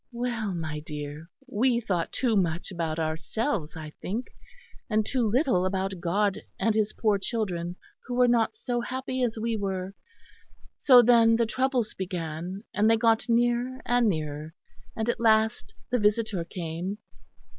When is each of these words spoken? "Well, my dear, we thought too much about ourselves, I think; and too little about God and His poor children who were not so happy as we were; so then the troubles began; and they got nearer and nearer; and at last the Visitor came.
"Well, 0.11 0.51
my 0.55 0.79
dear, 0.79 1.29
we 1.45 1.79
thought 1.79 2.11
too 2.11 2.35
much 2.35 2.71
about 2.71 2.97
ourselves, 2.97 3.75
I 3.77 3.91
think; 4.01 4.31
and 4.89 5.05
too 5.05 5.27
little 5.29 5.63
about 5.63 5.99
God 5.99 6.41
and 6.59 6.73
His 6.73 6.91
poor 6.91 7.19
children 7.19 7.75
who 8.07 8.15
were 8.15 8.27
not 8.27 8.55
so 8.55 8.81
happy 8.81 9.21
as 9.21 9.37
we 9.37 9.55
were; 9.55 9.93
so 10.75 11.03
then 11.03 11.35
the 11.35 11.45
troubles 11.45 11.93
began; 11.93 12.63
and 12.73 12.89
they 12.89 12.97
got 12.97 13.29
nearer 13.29 13.79
and 13.85 14.09
nearer; 14.09 14.55
and 14.95 15.07
at 15.07 15.19
last 15.19 15.71
the 15.91 15.99
Visitor 15.99 16.45
came. 16.45 16.97